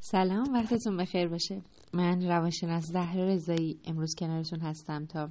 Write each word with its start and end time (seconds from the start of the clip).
سلام 0.00 0.54
وقتتون 0.54 0.96
بخیر 0.96 1.28
باشه. 1.28 1.62
من 1.92 2.22
روانشناس 2.28 2.84
زهرا 2.84 3.24
رضایی 3.24 3.78
امروز 3.84 4.14
کنارتون 4.14 4.60
هستم 4.60 5.06
تا 5.06 5.30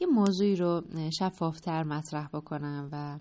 یه 0.00 0.06
موضوعی 0.06 0.56
رو 0.56 0.82
شفافتر 1.18 1.82
مطرح 1.82 2.28
بکنم 2.28 2.88
و 2.92 3.18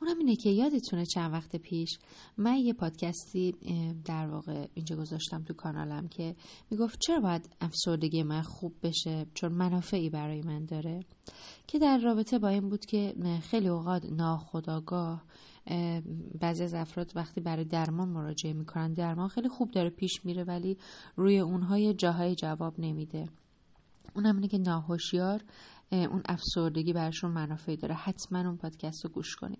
اونم 0.00 0.18
اینه 0.18 0.36
که 0.36 0.50
یادتونه 0.50 1.06
چند 1.06 1.32
وقت 1.32 1.56
پیش 1.56 1.98
من 2.36 2.56
یه 2.56 2.72
پادکستی 2.72 3.54
در 4.04 4.26
واقع 4.26 4.66
اینجا 4.74 4.96
گذاشتم 4.96 5.42
تو 5.42 5.54
کانالم 5.54 6.08
که 6.08 6.36
می‌گفت 6.70 6.98
چرا 7.06 7.20
باید 7.20 7.56
افسردگی 7.60 8.22
من 8.22 8.42
خوب 8.42 8.74
بشه؟ 8.82 9.26
چون 9.34 9.52
منافعی 9.52 10.10
برای 10.10 10.42
من 10.42 10.64
داره. 10.64 11.00
که 11.66 11.78
در 11.78 11.98
رابطه 11.98 12.38
با 12.38 12.48
این 12.48 12.68
بود 12.68 12.86
که 12.86 13.14
خیلی 13.42 13.68
اوقات 13.68 14.04
ناخداگاه 14.04 15.24
بعضی 16.40 16.64
از 16.64 16.74
افراد 16.74 17.12
وقتی 17.14 17.40
برای 17.40 17.64
درمان 17.64 18.08
مراجعه 18.08 18.52
می‌کنن 18.52 18.92
درمان 18.92 19.28
خیلی 19.28 19.48
خوب 19.48 19.70
داره 19.70 19.90
پیش 19.90 20.24
میره 20.24 20.44
ولی 20.44 20.78
روی 21.16 21.38
اونها 21.38 21.78
یه 21.78 21.94
جاهای 21.94 22.34
جواب 22.34 22.80
نمیده. 22.80 23.28
اونم 24.14 24.34
اینه 24.34 24.48
که 24.48 24.58
ناهوشیار 24.58 25.40
اون 25.92 26.22
افسردگی 26.28 26.92
برشون 26.92 27.30
منافعی 27.30 27.76
داره. 27.76 27.94
حتما 27.94 28.38
اون 28.38 28.56
پادکست 28.56 29.04
رو 29.04 29.10
گوش 29.10 29.36
کنید. 29.36 29.58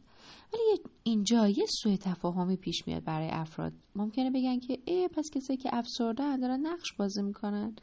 ولی 0.53 0.81
اینجا 1.03 1.49
یه 1.49 1.67
سوء 1.83 1.97
تفاهمی 1.97 2.57
پیش 2.57 2.87
میاد 2.87 3.05
برای 3.05 3.29
افراد. 3.31 3.73
ممکنه 3.95 4.31
بگن 4.31 4.59
که 4.59 4.79
ای 4.85 5.09
پس 5.09 5.31
کسایی 5.35 5.57
که 5.57 5.71
افسرده 5.73 6.37
دارن 6.37 6.61
نقش 6.67 6.93
بازی 6.99 7.23
می‌کنن. 7.23 7.77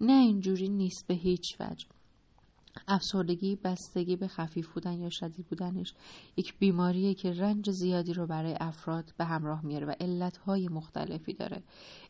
نه 0.00 0.12
اینجوری 0.12 0.68
نیست 0.68 1.06
به 1.06 1.14
هیچ 1.14 1.56
وجه. 1.60 1.86
افسردگی 2.88 3.56
بستگی 3.56 4.16
به 4.16 4.28
خفیف 4.28 4.68
بودن 4.68 4.98
یا 4.98 5.10
شدید 5.10 5.46
بودنش 5.46 5.94
یک 6.36 6.58
بیماریه 6.58 7.14
که 7.14 7.32
رنج 7.32 7.70
زیادی 7.70 8.12
رو 8.12 8.26
برای 8.26 8.56
افراد 8.60 9.14
به 9.16 9.24
همراه 9.24 9.64
میاره 9.64 9.86
و 9.86 9.94
علتهای 10.00 10.68
مختلفی 10.68 11.32
داره. 11.32 11.62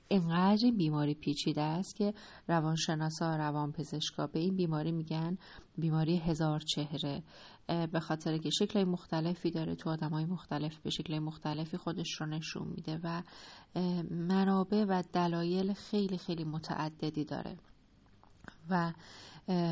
اینقدر 0.09 0.65
این 0.65 0.77
بیماری 0.77 1.15
پیچیده 1.15 1.63
است 1.63 1.97
که 1.97 2.15
روانشناسا 2.49 3.37
روانپزشکا 3.37 4.27
به 4.27 4.39
این 4.39 4.57
بیماری 4.57 4.93
میگن 4.93 5.39
بیماری 5.79 6.17
هزار 6.17 6.61
چهره 6.61 7.23
به 7.93 8.01
خاطر 8.01 8.39
که 8.39 8.51
شکل 8.51 8.85
مختلفی 8.85 9.51
داره. 9.51 9.75
تو 9.75 9.97
های 10.13 10.25
مختلف 10.25 10.79
به 10.79 10.91
شکل 10.91 11.19
مختلفی 11.19 11.77
خودش 11.77 12.21
رو 12.21 12.27
نشون 12.27 12.69
میده 12.69 13.01
و 13.05 13.23
منابع 14.11 14.85
و 14.85 15.03
دلایل 15.13 15.73
خیلی 15.73 16.19
خیلی 16.19 16.45
متعددی 16.45 17.25
داره. 17.25 17.57
و 18.71 18.93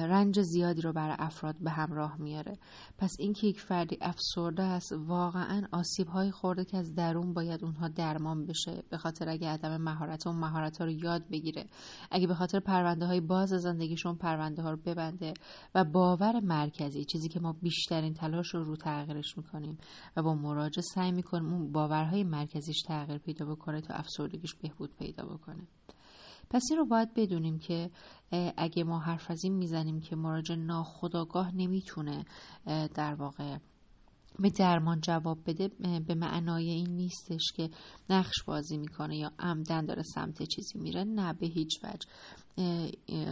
رنج 0.08 0.40
زیادی 0.40 0.80
رو 0.80 0.92
برای 0.92 1.16
افراد 1.18 1.56
به 1.60 1.70
همراه 1.70 2.16
میاره. 2.16 2.58
پس 2.98 3.16
اینکه 3.18 3.46
یک 3.46 3.60
فردی 3.60 3.98
افسرده 4.00 4.62
است 4.62 4.92
واقعا 4.92 5.62
آسیب 5.72 6.08
های 6.08 6.30
خورده 6.30 6.64
که 6.64 6.76
از 6.76 6.94
درون 6.94 7.34
باید 7.34 7.64
اونها 7.64 7.88
درمان 7.88 8.46
بشه 8.46 8.82
به 8.90 8.98
خاطر 8.98 9.28
اگه 9.28 9.48
عدم 9.48 9.76
مهارت 9.76 10.26
و 10.26 10.32
مهارت 10.32 10.78
ها 10.78 10.84
رو 10.84 10.90
یاد 10.90 11.28
بگیره. 11.30 11.66
اگه 12.10 12.26
به 12.26 12.34
خاطر 12.34 12.60
پرونده 12.60 13.06
های 13.06 13.20
باز 13.20 13.48
زندگیشون 13.48 14.16
پرونده 14.16 14.62
ها 14.62 14.70
رو 14.70 14.76
ببنده 14.76 15.34
و 15.74 15.84
باور 15.84 16.40
مرکزی 16.40 17.04
چیزی 17.04 17.28
که 17.28 17.40
ما 17.40 17.52
بیشترین 17.62 18.14
تلاش 18.14 18.54
رو 18.54 18.64
رو 18.64 18.76
تغییرش 18.76 19.38
می‌کنیم 19.38 19.78
و 20.16 20.22
با 20.22 20.34
مراجعه 20.34 20.82
سعی 20.94 21.12
می‌کنیم 21.12 21.52
اون 21.52 21.72
باورهای 21.72 22.24
مرکزیش 22.24 22.82
تغییر 22.82 23.18
پیدا 23.18 23.46
بکنه 23.46 23.80
تا 23.80 23.94
افسردگیش 23.94 24.54
بهبود 24.54 24.96
پیدا 24.96 25.24
بکنه. 25.24 25.66
پس 26.50 26.66
این 26.70 26.78
رو 26.78 26.84
باید 26.84 27.14
بدونیم 27.14 27.58
که 27.58 27.90
اگه 28.56 28.84
ما 28.84 28.98
حرف 28.98 29.30
از 29.30 29.44
این 29.44 29.52
می‌زنیم 29.52 30.00
که 30.00 30.16
مراجع 30.16 30.54
ناخداگاه 30.54 31.54
نمی‌تونه 31.54 32.24
در 32.94 33.14
واقع 33.14 33.56
به 34.40 34.50
درمان 34.50 35.00
جواب 35.00 35.38
بده 35.46 35.68
به 36.06 36.14
معنای 36.14 36.70
این 36.70 36.90
نیستش 36.90 37.52
که 37.56 37.70
نقش 38.10 38.42
بازی 38.46 38.76
می‌کنه 38.76 39.16
یا 39.16 39.32
عمدن 39.38 39.84
داره 39.84 40.02
سمت 40.02 40.42
چیزی 40.42 40.78
میره 40.78 41.04
نه 41.04 41.32
به 41.32 41.46
هیچ 41.46 41.80
وجه. 41.84 42.08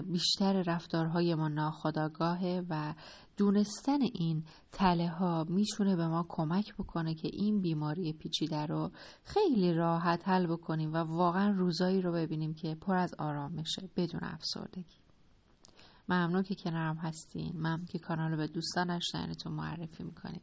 بیشتر 0.02 0.62
رفتارهای 0.62 1.34
ما 1.34 1.48
ناخداگاهه 1.48 2.62
و 2.70 2.94
دونستن 3.36 3.98
این 4.03 4.44
تله 4.72 5.09
ها 5.09 5.44
می‌تونه 5.48 5.97
به 5.97 6.06
ما 6.06 6.26
کمک 6.28 6.75
بکنه 6.75 7.15
که 7.15 7.28
این 7.32 7.60
بیماری 7.60 8.12
پیچیده 8.12 8.66
رو 8.66 8.91
خیلی 9.25 9.72
راحت 9.75 10.28
حل 10.28 10.47
بکنیم 10.47 10.92
و 10.92 10.97
واقعا 10.97 11.50
روزایی 11.50 12.03
رو 12.03 12.12
ببینیم 12.12 12.54
که 12.54 12.75
پر 12.75 12.97
از 12.97 13.15
آرامشه 13.19 13.88
بدون 13.97 14.21
افسردگی. 14.22 14.98
ممنون 16.09 16.42
که 16.42 16.54
کنارم 16.54 16.97
هستین. 16.97 17.53
ممنون 17.56 17.86
که 17.86 17.98
کانال 17.98 18.31
رو 18.31 18.36
به 18.36 18.47
دوستان 18.47 18.91
اشنینتون 18.91 19.53
معرفی 19.53 20.04
می‌کنید. 20.04 20.42